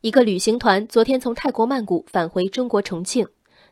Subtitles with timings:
[0.00, 3.26] 一个旅行团昨天从泰国曼谷返回中国重庆。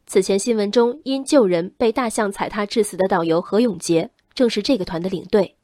[0.07, 5.55] 此前新闻中因救人被大象踩踏致死的导游何永杰，正是这个团的领队。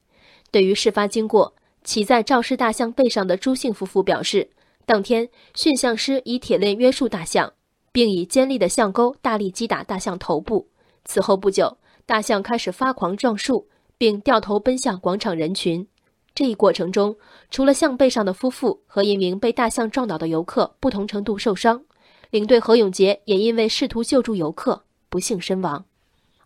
[0.53, 4.51] 对于事发经过，骑在肇事大象背上的朱姓夫妇表示，
[4.87, 7.55] 当天驯象师以铁链约束大象，
[7.91, 10.69] 并以尖利的象钩大力击打大象头部。
[11.05, 13.67] 此后不久，大象开始发狂撞树，
[13.99, 15.89] 并掉头奔向广场人群。
[16.35, 17.17] 这一过程中，
[17.51, 21.85] 除了象背上的夫妇和一名被大象撞倒的游客不同程度受伤，
[22.30, 25.84] 领队何永杰也因为试图救助游客不幸身亡。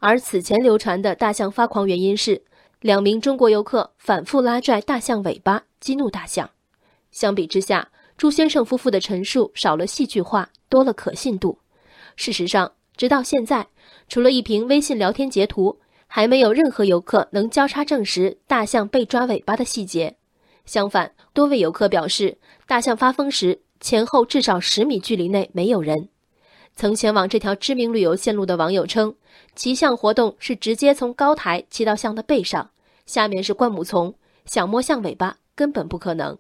[0.01, 2.43] 而此前流传的大象发狂原因是
[2.81, 6.51] 两名中国游客反复拉拽大象尾巴，激怒大象。
[7.13, 11.59] 相比之下，朱先生夫妇的陈述少了戏剧化，多了可信度。
[12.17, 13.69] 事实上，直到现在，
[14.09, 15.79] 除了一屏微信聊天截图。
[16.07, 20.17] 还没有任何游客能交叉证实大象被抓尾巴的细节。
[20.65, 26.09] 相反，多位游客表示，大象发疯时前后至少十米距离内没有人。
[26.75, 29.15] 曾前往这条知名旅游线路的网友称，
[29.55, 32.71] 骑象活动是直接从高台骑到象的背上，
[33.07, 36.37] 下面是灌木丛，想摸象尾巴根本不可能。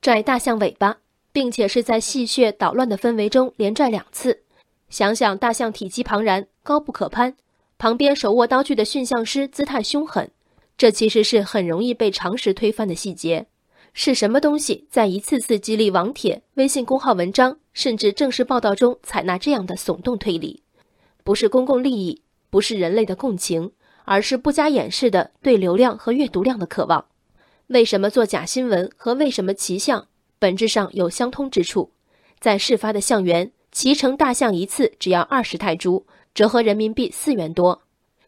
[0.00, 0.98] 拽大象尾巴，
[1.32, 4.42] 并且是在戏谑捣乱的氛围中连拽两次，
[4.90, 7.34] 想想大象体积庞然，高不可攀。
[7.76, 10.30] 旁边手握刀具的驯象师姿态凶狠，
[10.78, 13.46] 这其实是很容易被常识推翻的细节。
[13.92, 20.62] 是什么东西在一次次激励网帖、微信公号文章，甚至正式报道中采纳这样的耸动推理？
[21.22, 23.70] 不是公共利益，不是人类的共情，
[24.04, 27.06] 而是不加掩饰的对流量和阅读量的渴望。
[27.68, 31.92] 为什么做假新闻和为什么骑象本质上有相通之处？
[32.40, 36.06] 在事发的象园，骑乘大象一次只要二十泰铢。
[36.32, 37.82] 折合人民币四元多，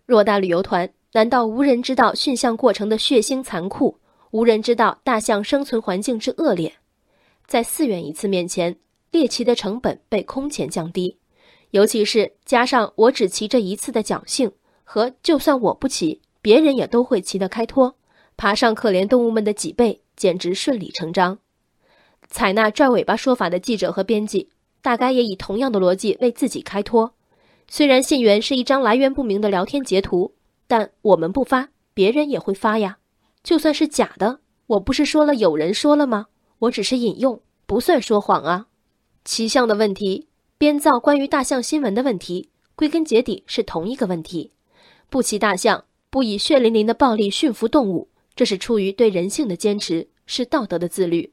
[0.07, 3.99] 偌大旅游团难道无人知道驯象过程的血腥残酷，
[4.31, 6.73] 无人知道大象生存环境之恶劣？
[7.47, 8.77] 在四元一次面前，
[9.11, 11.17] 猎奇的成本被空前降低，
[11.71, 14.53] 尤其是加上我只骑这一次的侥幸
[14.85, 17.97] 和就算我不骑，别人也都会骑得开脱，
[18.37, 21.39] 爬上可怜动物们的脊背，简直顺理成章。
[22.29, 24.51] 采纳拽尾巴说法的记者和编辑，
[24.87, 27.13] 大概也以同样的逻辑为自己开脱。
[27.67, 30.35] 虽然信源是一张来源不明的聊天截图，
[30.69, 32.99] 但我们不发，别人也会发呀。
[33.43, 34.39] 就算是假的，
[34.69, 36.27] 我不是说了有人说了吗？
[36.61, 38.69] 我只是引用，不算说谎啊。
[39.25, 44.53] 骑象的问题，编造关于大象新闻的问题，归根结底是同一个问题：
[45.11, 51.33] 不骑大象，不以血淋淋的暴力驯服动物，这是出于对人性的坚持，是道德的自律；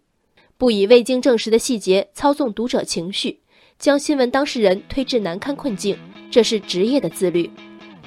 [0.57, 3.41] 不以未经证实的细节操纵读者情绪，
[3.79, 5.97] 将新闻当事人推至难堪困境。
[6.31, 7.49] 这是职业的自律。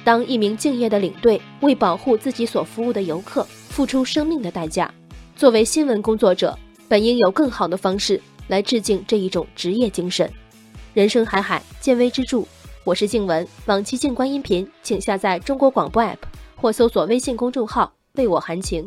[0.03, 4.93] 当一名敬业的领队为保护自己所服务的游客付出生命的代价，
[5.35, 6.57] 作为新闻工作者，
[6.89, 10.29] 本应有更好的方式来致敬这一种职业精神。
[10.93, 12.43] 人生海海，见微知著。
[12.83, 16.17] 我是静文，往期静观音频，请下载中国广播 app
[16.55, 18.85] 或搜索微信公众号“为我含情”。